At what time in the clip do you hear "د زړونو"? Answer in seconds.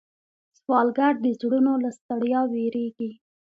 1.23-1.73